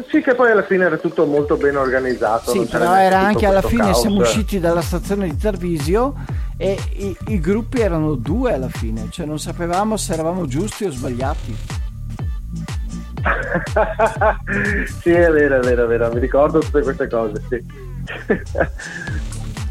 [0.08, 2.50] Sì, che poi alla fine era tutto molto ben organizzato.
[2.52, 4.00] Sì, però era anche alla fine caos.
[4.00, 6.14] siamo usciti dalla stazione di Tarvisio
[6.56, 10.90] e i, i, gruppi erano due alla fine, cioè non sapevamo se eravamo giusti o
[10.90, 11.56] sbagliati.
[15.00, 17.64] sì, è vero, è vero, è vero, mi ricordo tutte queste cose, sì.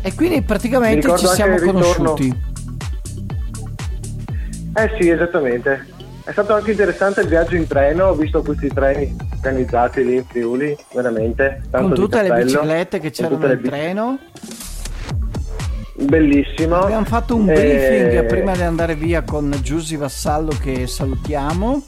[0.02, 2.50] e quindi praticamente ci siamo conosciuti.
[4.74, 5.88] Eh sì, esattamente.
[6.24, 10.26] È stato anche interessante il viaggio in treno, ho visto questi treni organizzati lì in
[10.26, 11.64] Friuli, veramente.
[11.72, 14.20] Con tutte le biciclette che c'erano nel treno
[16.06, 16.78] bellissimo.
[16.78, 18.24] Abbiamo fatto un briefing e...
[18.26, 21.84] prima di andare via con Giusy Vassallo che salutiamo.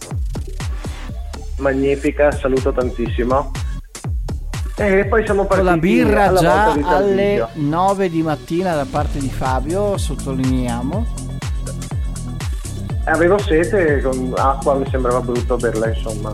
[1.58, 3.52] Magnifica, saluto tantissimo.
[4.76, 9.30] E poi siamo partiti con la birra già alle 9 di mattina da parte di
[9.30, 11.06] Fabio, sottolineiamo.
[13.06, 16.32] Avevo sete con acqua, mi sembrava brutto berla, insomma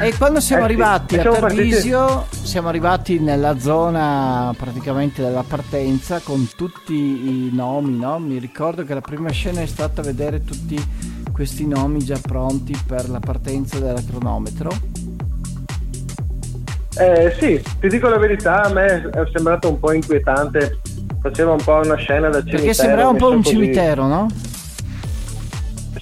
[0.00, 2.46] e quando siamo eh arrivati sì, a Tarvisio partiti...
[2.46, 8.18] siamo arrivati nella zona praticamente della partenza con tutti i nomi no?
[8.18, 10.82] mi ricordo che la prima scena è stata vedere tutti
[11.30, 14.70] questi nomi già pronti per la partenza del cronometro
[16.96, 20.80] eh, sì, ti dico la verità, a me è sembrato un po' inquietante,
[21.20, 22.58] faceva un po' una scena da cimitero.
[22.58, 23.48] Perché sembrava un po' un così...
[23.50, 24.28] cimitero, no?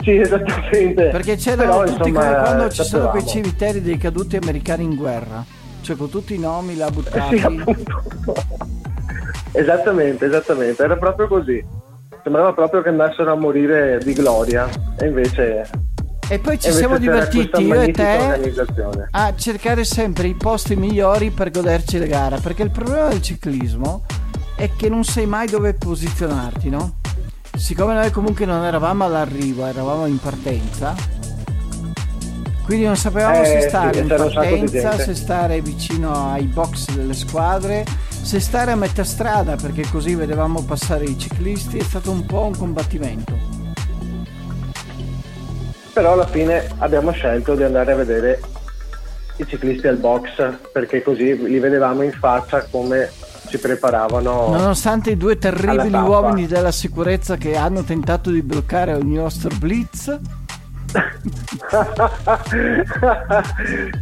[0.02, 1.08] Sì, esattamente.
[1.08, 4.96] Perché c'erano Però, tutti insomma, come quando ci sono quei cimiteri dei caduti americani in
[4.96, 5.44] guerra.
[5.80, 7.38] Cioè con tutti i nomi là buttati.
[7.38, 8.02] Sì, appunto.
[9.52, 10.82] esattamente, esattamente.
[10.82, 11.64] Era proprio così.
[12.22, 14.68] Sembrava proprio che andassero a morire di gloria.
[14.98, 15.68] E invece
[16.32, 18.54] e poi ci siamo divertiti io e te
[19.10, 22.38] a cercare sempre i posti migliori per goderci la gara.
[22.38, 24.04] Perché il problema del ciclismo
[24.56, 26.94] è che non sai mai dove posizionarti, no?
[27.54, 30.94] siccome noi comunque non eravamo all'arrivo, eravamo in partenza,
[32.64, 37.12] quindi non sapevamo eh, se stare sì, in partenza, se stare vicino ai box delle
[37.12, 42.24] squadre, se stare a metà strada perché così vedevamo passare i ciclisti, è stato un
[42.24, 43.61] po' un combattimento.
[45.92, 48.40] Però alla fine abbiamo scelto di andare a vedere
[49.36, 53.10] i ciclisti al box perché così li vedevamo in faccia come
[53.48, 54.48] ci preparavano.
[54.48, 60.18] Nonostante i due terribili uomini della sicurezza che hanno tentato di bloccare il nostro blitz.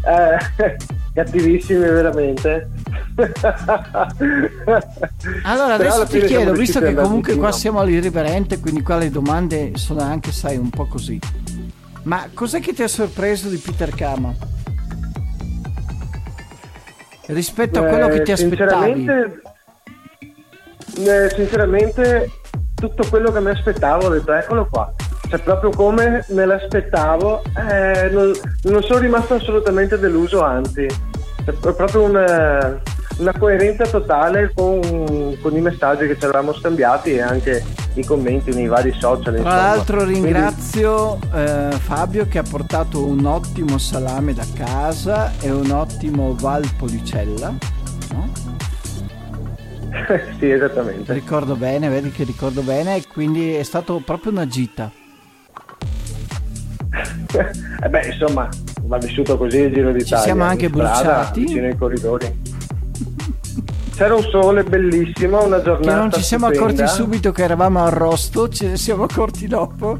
[0.03, 0.77] Eh,
[1.13, 2.69] cattivissimi veramente.
[5.45, 9.73] Allora, Però adesso ti chiedo, visto che comunque qua siamo all'irriverente, quindi qua le domande
[9.75, 11.19] sono anche, sai, un po' così.
[12.05, 14.35] Ma cos'è che ti ha sorpreso di Peter Kama?
[17.27, 18.95] Rispetto a quello che Eh, ti aspettavi.
[18.95, 19.43] Sinceramente,
[20.99, 22.31] eh, sinceramente,
[22.75, 24.93] tutto quello che mi aspettavo, ho detto eccolo qua.
[25.29, 28.33] Cioè, proprio come me l'aspettavo, eh, non,
[28.65, 30.87] non sono rimasto assolutamente deluso, anzi,
[31.45, 32.81] è pro- proprio una,
[33.19, 37.63] una coerenza totale con, con i messaggi che ci eravamo scambiati e anche
[37.95, 39.35] i commenti nei vari social.
[39.35, 45.51] Tra l'altro Quindi- ringrazio eh, Fabio che ha portato un ottimo salame da casa e
[45.51, 47.55] un ottimo Valpolicella.
[48.13, 48.33] No?
[50.39, 51.13] sì, esattamente.
[51.13, 54.91] Ricordo bene, vedi che ricordo bene, quindi è stato proprio una gita.
[57.83, 58.49] eh beh, insomma,
[58.83, 60.25] va vissuto così il Giro d'Italia.
[60.25, 61.41] siamo anche strada, bruciati.
[61.41, 62.50] Vicino ai corridori.
[64.01, 66.85] C'era un sole bellissimo, una giornata Che non ci siamo stupenda.
[66.85, 69.99] accorti subito che eravamo a Rosto, ce ne siamo accorti dopo.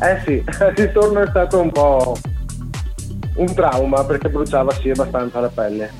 [0.00, 2.16] Eh sì, il ritorno è stato un po'
[3.38, 5.90] un trauma perché bruciava sì abbastanza la pelle.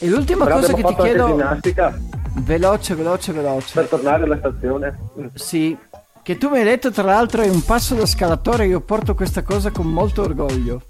[0.00, 1.96] E l'ultima Però cosa che ti chiedo, ginnastica
[2.38, 3.70] veloce, veloce, veloce.
[3.74, 4.98] per tornare alla stazione.
[5.34, 5.78] Sì,
[6.20, 9.44] che tu mi hai detto tra l'altro è un passo da scalatore, io porto questa
[9.44, 10.82] cosa con molto orgoglio.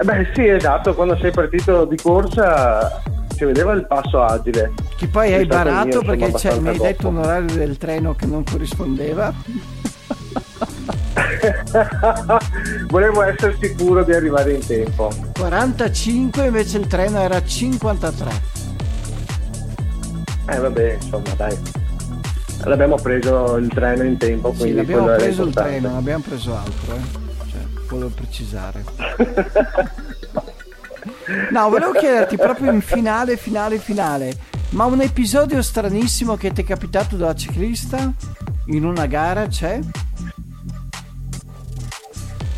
[0.00, 3.02] Eh beh sì, esatto, quando sei partito di corsa
[3.36, 4.72] si vedeva il passo agile.
[4.96, 8.24] Che poi hai barato mio, perché mi hai abbastanza detto un orario del treno che
[8.24, 9.30] non corrispondeva.
[12.88, 15.10] Volevo essere sicuro di arrivare in tempo.
[15.38, 18.30] 45 invece il treno era 53.
[20.48, 21.58] Eh vabbè, insomma, dai.
[22.64, 25.96] L'abbiamo preso il treno in tempo, Sì, quindi l'abbiamo quello era preso il treno, non
[25.98, 27.28] abbiamo preso altro, eh.
[27.90, 28.84] Volevo precisare.
[31.50, 34.32] No, volevo chiederti proprio in finale, finale, finale.
[34.70, 38.12] Ma un episodio stranissimo che ti è capitato da ciclista?
[38.66, 39.78] In una gara c'è?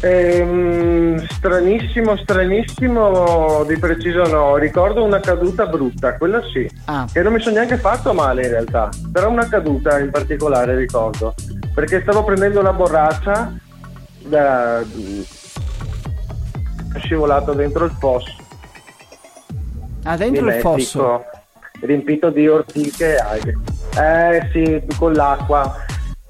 [0.01, 4.57] Ehm, stranissimo, stranissimo, di preciso no.
[4.57, 6.69] Ricordo una caduta brutta, quella sì.
[6.87, 10.75] Ah, Che non mi sono neanche fatto male in realtà, però una caduta in particolare
[10.77, 11.35] ricordo.
[11.75, 13.53] Perché stavo prendendo una borraccia,
[14.33, 14.81] da...
[14.81, 14.85] è
[17.01, 18.35] scivolato dentro il fosso.
[20.05, 21.25] ah dentro il fosso.
[21.83, 23.59] riempito di ortiche e alghe.
[23.95, 25.85] Eh sì, con l'acqua.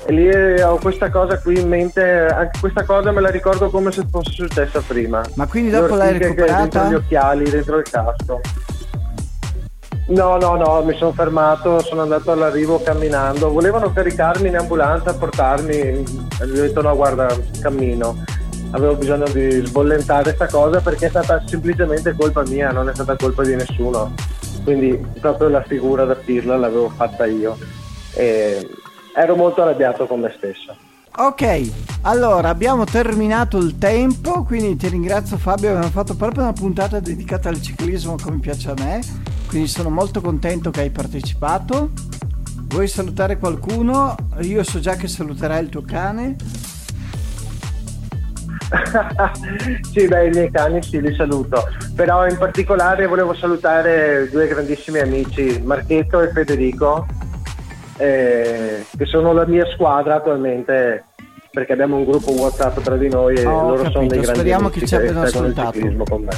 [0.04, 3.70] E lì eh, ho questa cosa qui in mente, anche questa cosa me la ricordo
[3.70, 5.22] come se fosse successa prima.
[5.36, 6.88] Ma quindi dopo l'hai che- Dentro recuperata?
[6.90, 8.40] gli occhiali, dentro il casco.
[10.08, 13.50] No, no, no, mi sono fermato, sono andato all'arrivo camminando.
[13.50, 15.74] Volevano caricarmi in ambulanza, portarmi.
[15.74, 17.28] Gli ho detto no, guarda,
[17.60, 18.24] cammino.
[18.72, 23.16] Avevo bisogno di sbollentare questa cosa perché è stata semplicemente colpa mia, non è stata
[23.16, 24.12] colpa di nessuno.
[24.64, 27.56] Quindi proprio la figura da pirla l'avevo fatta io.
[28.14, 28.68] E
[29.14, 30.74] ero molto arrabbiato con me stesso.
[31.14, 31.70] Ok,
[32.02, 37.50] allora abbiamo terminato il tempo, quindi ti ringrazio Fabio, abbiamo fatto proprio una puntata dedicata
[37.50, 39.00] al ciclismo come piace a me,
[39.52, 41.90] quindi sono molto contento che hai partecipato.
[42.68, 44.14] Vuoi salutare qualcuno?
[44.40, 46.36] Io so già che saluterai il tuo cane.
[49.92, 51.68] sì, beh, i miei cani sì, li saluto.
[51.94, 57.06] Però in particolare volevo salutare due grandissimi amici, Marchetto e Federico,
[57.98, 61.04] eh, che sono la mia squadra attualmente,
[61.50, 64.34] perché abbiamo un gruppo WhatsApp tra di noi e Oh, loro sono capito, dei grandi
[64.34, 65.78] speriamo che ci abbiano ascoltato.
[66.08, 66.32] con me.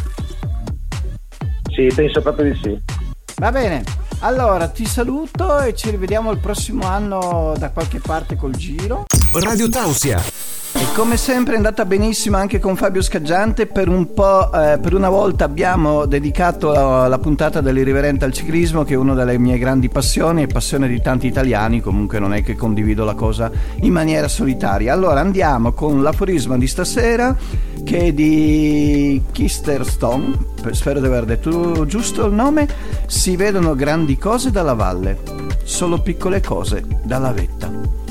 [1.72, 3.02] Sì, penso proprio di sì.
[3.36, 3.82] Va bene,
[4.20, 9.06] allora ti saluto e ci rivediamo il prossimo anno da qualche parte col giro.
[9.32, 10.53] Radio Tausia.
[10.94, 13.66] Come sempre è andata benissimo anche con Fabio Scaggiante.
[13.66, 18.94] Per un eh, per una volta abbiamo dedicato la, la puntata dell'irriverente al ciclismo, che
[18.94, 21.80] è una delle mie grandi passioni e passione di tanti italiani.
[21.80, 24.92] Comunque non è che condivido la cosa in maniera solitaria.
[24.92, 27.36] Allora andiamo con l'aforisma di stasera,
[27.82, 30.32] che è di Kister Stone.
[30.70, 32.68] Spero di aver detto giusto il nome.
[33.06, 35.18] Si vedono grandi cose dalla valle,
[35.64, 38.03] solo piccole cose dalla vetta.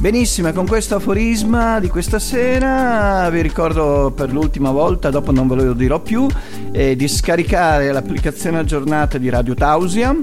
[0.00, 5.54] Benissimo, con questo aforisma di questa sera vi ricordo per l'ultima volta, dopo non ve
[5.56, 6.26] lo dirò più,
[6.70, 10.14] eh, di scaricare l'applicazione aggiornata di Radio Tausia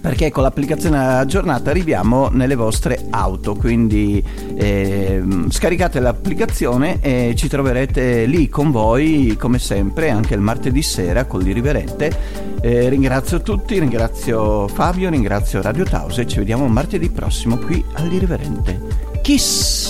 [0.00, 4.22] perché con l'applicazione aggiornata arriviamo nelle vostre auto, quindi
[4.54, 11.24] eh, scaricate l'applicazione e ci troverete lì con voi come sempre anche il martedì sera
[11.24, 12.48] con l'irriverente.
[12.62, 19.08] Eh, ringrazio tutti, ringrazio Fabio, ringrazio Radio Tause e ci vediamo martedì prossimo qui all'irriverente.
[19.22, 19.89] Kiss!